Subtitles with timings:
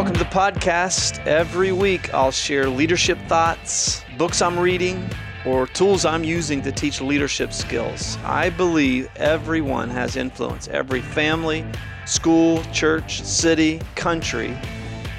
[0.00, 1.22] welcome to the podcast.
[1.26, 5.06] Every week I'll share leadership thoughts, books I'm reading,
[5.44, 8.16] or tools I'm using to teach leadership skills.
[8.24, 10.68] I believe everyone has influence.
[10.68, 11.66] Every family,
[12.06, 14.56] school, church, city, country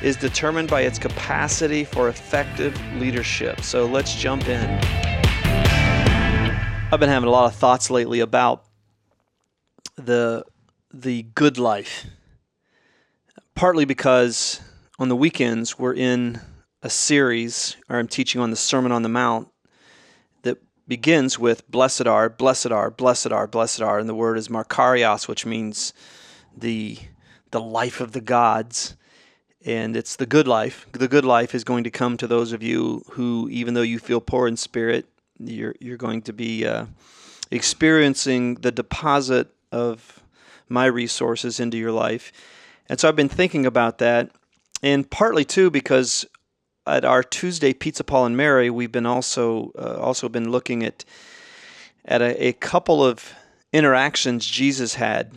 [0.01, 3.61] is determined by its capacity for effective leadership.
[3.61, 4.67] So let's jump in.
[6.91, 8.65] I've been having a lot of thoughts lately about
[9.95, 10.43] the
[10.91, 12.07] the good life.
[13.53, 14.59] Partly because
[14.99, 16.39] on the weekends we're in
[16.81, 19.47] a series, or I'm teaching on the Sermon on the Mount
[20.43, 24.47] that begins with "Blessed are, blessed are, blessed are, blessed are," and the word is
[24.47, 25.93] Makarios, which means
[26.55, 26.97] the
[27.51, 28.95] the life of the gods
[29.65, 30.87] and it's the good life.
[30.91, 33.99] The good life is going to come to those of you who, even though you
[33.99, 35.05] feel poor in spirit,
[35.39, 36.85] you're you're going to be uh,
[37.51, 40.23] experiencing the deposit of
[40.67, 42.31] my resources into your life.
[42.87, 44.31] And so I've been thinking about that,
[44.81, 46.25] and partly too because
[46.87, 51.05] at our Tuesday Pizza Paul and Mary, we've been also uh, also been looking at
[52.05, 53.33] at a, a couple of
[53.71, 55.31] interactions Jesus had.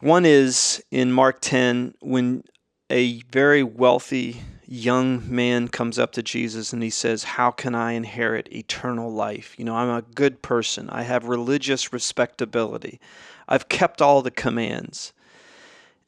[0.00, 2.42] One is in Mark 10 when
[2.88, 7.92] a very wealthy young man comes up to Jesus and he says, How can I
[7.92, 9.54] inherit eternal life?
[9.58, 10.88] You know, I'm a good person.
[10.90, 13.00] I have religious respectability.
[13.48, 15.12] I've kept all the commands.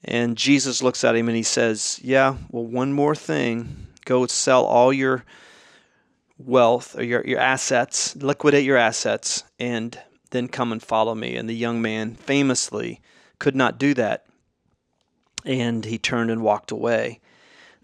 [0.05, 3.86] And Jesus looks at him and he says, Yeah, well, one more thing.
[4.05, 5.25] Go sell all your
[6.39, 9.97] wealth or your, your assets, liquidate your assets, and
[10.30, 11.36] then come and follow me.
[11.36, 13.00] And the young man famously
[13.39, 14.27] could not do that
[15.45, 17.20] and he turned and walked away.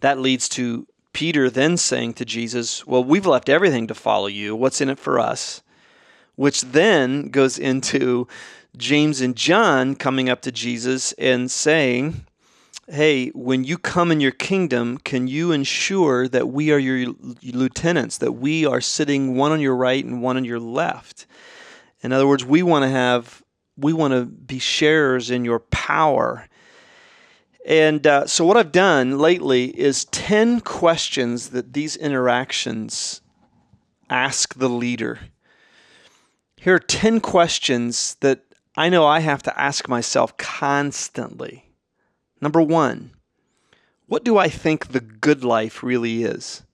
[0.00, 4.54] That leads to Peter then saying to Jesus, Well, we've left everything to follow you.
[4.54, 5.62] What's in it for us?
[6.38, 8.28] Which then goes into
[8.76, 12.24] James and John coming up to Jesus and saying,
[12.88, 17.12] Hey, when you come in your kingdom, can you ensure that we are your
[17.42, 21.26] lieutenants, that we are sitting one on your right and one on your left?
[22.02, 23.42] In other words, we want to have,
[23.76, 26.48] we want to be sharers in your power
[27.68, 33.20] and uh, so, what I've done lately is 10 questions that these interactions
[34.08, 35.18] ask the leader.
[36.68, 38.42] Here are 10 questions that
[38.76, 41.64] I know I have to ask myself constantly.
[42.42, 43.12] Number one,
[44.06, 46.64] what do I think the good life really is?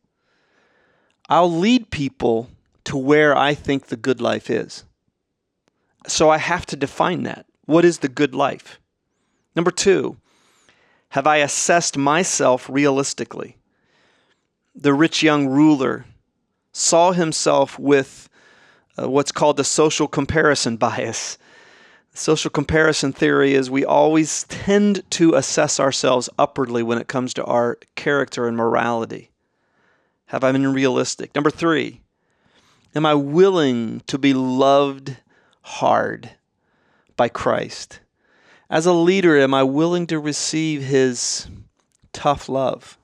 [1.29, 2.51] I'll lead people
[2.87, 4.83] to where I think the good life is.
[6.09, 7.47] So I have to define that.
[7.67, 8.81] What is the good life?
[9.55, 10.17] Number two,
[11.11, 13.59] have I assessed myself realistically?
[14.75, 16.05] The rich young ruler
[16.73, 18.29] saw himself with
[19.01, 21.39] uh, what's called the social comparison bias.
[22.13, 27.45] Social comparison theory is we always tend to assess ourselves upwardly when it comes to
[27.45, 29.31] our character and morality.
[30.27, 31.35] Have I been realistic?
[31.35, 32.03] Number three,
[32.95, 35.17] am I willing to be loved
[35.63, 36.31] hard
[37.17, 37.99] by Christ?
[38.71, 41.49] As a leader, am I willing to receive his
[42.13, 42.97] tough love?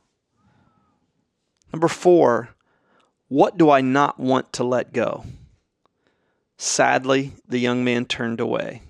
[1.73, 2.51] Number four,
[3.29, 5.25] what do I not want to let go?
[6.63, 8.83] Sadly, the young man turned away.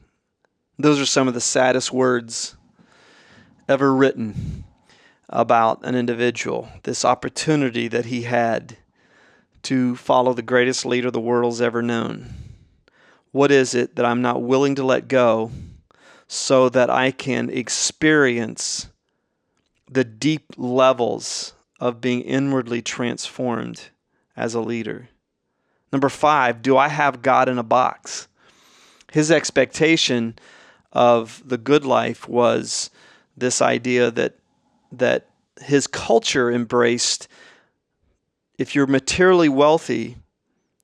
[0.79, 2.57] Those are some of the saddest words
[3.69, 4.65] ever written
[5.29, 6.69] about an individual.
[6.83, 8.77] This opportunity that he had
[9.63, 12.35] to follow the greatest leader the world's ever known.
[13.31, 15.53] What is it that I'm not willing to let go?
[16.33, 18.87] so that I can experience
[19.91, 23.89] the deep levels of being inwardly transformed
[24.37, 25.09] as a leader.
[25.93, 28.29] Number five, do I have God in a box?
[29.13, 30.39] His expectation
[30.93, 32.91] of the good life was
[33.37, 34.37] this idea that
[34.93, 35.29] that
[35.61, 37.29] his culture embraced
[38.59, 40.17] if you're materially wealthy,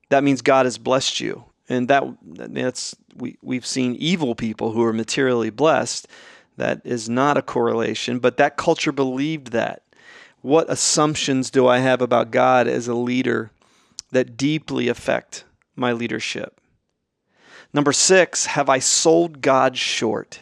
[0.09, 4.83] that means God has blessed you and that that's we we've seen evil people who
[4.83, 6.07] are materially blessed.
[6.57, 9.83] That is not a correlation, but that culture believed that.
[10.41, 13.51] What assumptions do I have about God as a leader
[14.11, 15.43] that deeply affect
[15.75, 16.59] my leadership?
[17.73, 20.39] Number six, have I sold God short?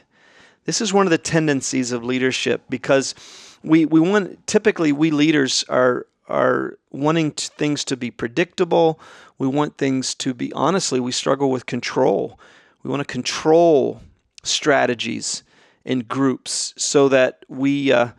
[0.65, 3.15] This is one of the tendencies of leadership because
[3.63, 8.99] we, we want typically we leaders are are wanting to, things to be predictable.
[9.37, 12.39] We want things to be, honestly, we struggle with control.
[12.83, 14.01] We want to control
[14.43, 15.43] strategies
[15.83, 18.09] in groups so that we, uh,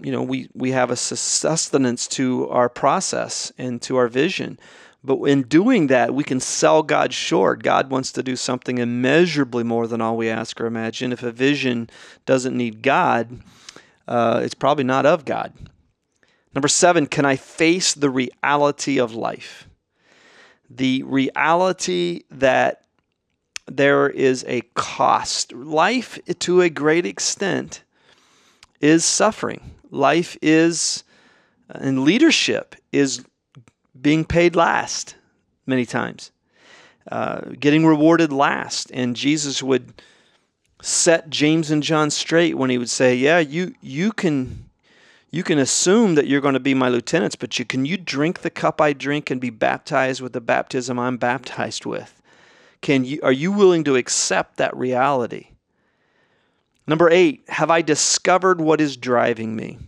[0.00, 4.58] you know, we, we have a sustenance to our process and to our vision.
[5.02, 7.62] But in doing that, we can sell God short.
[7.62, 11.12] God wants to do something immeasurably more than all we ask or imagine.
[11.12, 11.88] If a vision
[12.26, 13.40] doesn't need God,
[14.06, 15.52] uh, it's probably not of God.
[16.54, 19.68] Number seven, can I face the reality of life?
[20.68, 22.82] The reality that
[23.66, 25.52] there is a cost.
[25.52, 27.84] Life, to a great extent,
[28.80, 29.72] is suffering.
[29.90, 31.04] Life is,
[31.68, 33.24] and leadership is
[34.00, 35.16] being paid last
[35.66, 36.32] many times,
[37.10, 38.90] uh, getting rewarded last.
[38.92, 40.02] And Jesus would
[40.82, 44.66] set James and John straight when he would say, "Yeah, you you can."
[45.32, 48.40] You can assume that you're going to be my lieutenants, but you can you drink
[48.40, 52.20] the cup I drink and be baptized with the baptism I'm baptized with?
[52.80, 55.50] Can you are you willing to accept that reality?
[56.90, 59.78] Number 8, have I discovered what is driving me?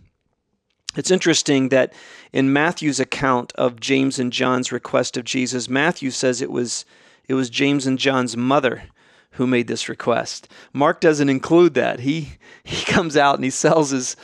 [0.94, 1.92] It's interesting that
[2.32, 6.84] in Matthew's account of James and John's request of Jesus, Matthew says it was
[7.26, 8.84] it was James and John's mother
[9.32, 10.46] who made this request.
[10.72, 11.98] Mark doesn't include that.
[11.98, 14.14] He he comes out and he sells his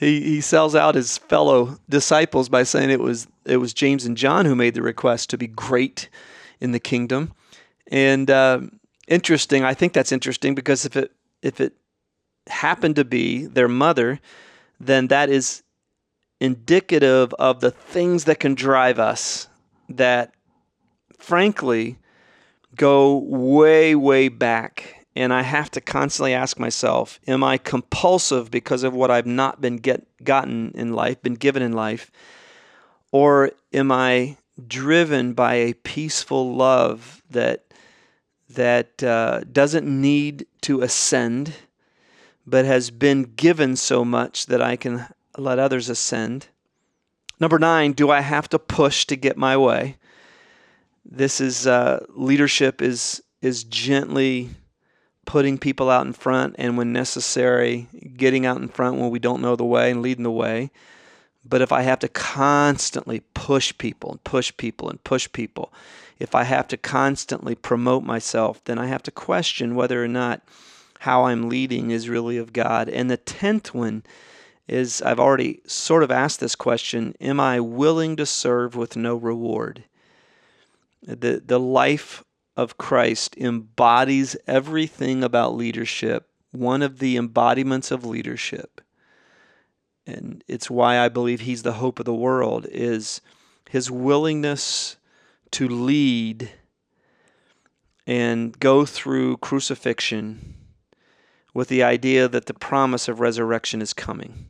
[0.00, 4.16] he, he sells out his fellow disciples by saying it was it was James and
[4.16, 6.08] John who made the request to be great
[6.62, 7.34] in the kingdom.
[7.88, 8.60] And uh,
[9.06, 11.12] interesting, I think that's interesting because if it
[11.42, 11.74] if it
[12.48, 14.20] happened to be their mother,
[14.78, 15.62] then that is
[16.40, 19.48] indicative of the things that can drive us
[19.88, 20.32] that
[21.18, 21.98] frankly
[22.74, 25.06] go way way back.
[25.14, 29.62] And I have to constantly ask myself, am I compulsive because of what I've not
[29.62, 32.10] been get gotten in life, been given in life,
[33.12, 34.36] or am I
[34.68, 37.62] driven by a peaceful love that
[38.48, 41.52] that uh, doesn't need to ascend,
[42.46, 45.06] but has been given so much that I can
[45.36, 46.48] let others ascend?
[47.38, 49.96] Number nine, do I have to push to get my way?
[51.04, 54.50] This is uh, leadership is is gently
[55.26, 59.42] putting people out in front and when necessary getting out in front when we don't
[59.42, 60.70] know the way and leading the way
[61.44, 65.72] but if i have to constantly push people and push people and push people
[66.18, 70.42] if i have to constantly promote myself then i have to question whether or not
[71.00, 74.02] how i'm leading is really of god and the 10th one
[74.68, 79.16] is i've already sort of asked this question am i willing to serve with no
[79.16, 79.84] reward
[81.02, 82.24] the the life
[82.56, 88.80] of Christ embodies everything about leadership, one of the embodiments of leadership.
[90.06, 93.20] And it's why I believe he's the hope of the world is
[93.68, 94.96] his willingness
[95.50, 96.50] to lead
[98.06, 100.54] and go through crucifixion
[101.56, 104.48] with the idea that the promise of resurrection is coming.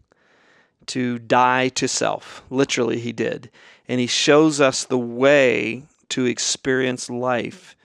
[0.86, 2.42] To die to self.
[2.50, 3.48] Literally, he did.
[3.86, 7.76] And he shows us the way to experience life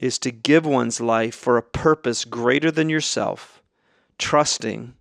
[0.00, 3.62] is to give one's life for a purpose greater than yourself,
[4.18, 4.94] trusting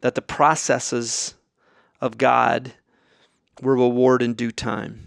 [0.00, 1.34] that the processes
[2.00, 2.72] of God
[3.62, 5.06] will reward in due time.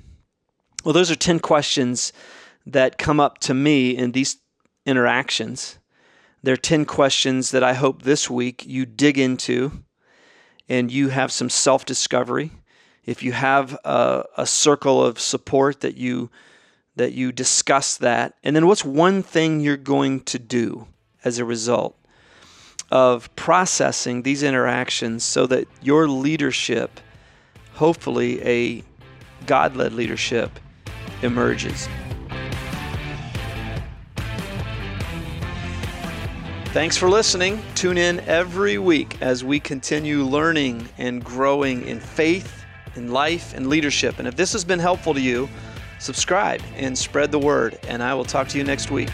[0.85, 2.13] Well, those are 10 questions
[2.65, 4.37] that come up to me in these
[4.85, 5.78] interactions.
[6.43, 9.83] They're 10 questions that I hope this week you dig into
[10.67, 12.51] and you have some self discovery.
[13.05, 16.29] If you have a, a circle of support that you
[16.99, 18.35] that you discuss that.
[18.43, 20.87] And then what's one thing you're going to do
[21.23, 21.97] as a result
[22.91, 26.99] of processing these interactions so that your leadership,
[27.75, 28.83] hopefully a
[29.45, 30.59] God led leadership,
[31.21, 31.87] emerges.
[36.71, 37.59] Thanks for listening.
[37.73, 42.63] Tune in every week as we continue learning and growing in faith,
[42.95, 44.19] in life, and leadership.
[44.19, 45.49] And if this has been helpful to you,
[45.97, 47.79] subscribe and spread the word.
[47.87, 49.09] And I will talk to you next week.